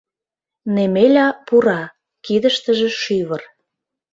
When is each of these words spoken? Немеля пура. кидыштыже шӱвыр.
Немеля 0.75 1.27
пура. 1.45 1.81
кидыштыже 2.25 2.89
шӱвыр. 3.01 3.41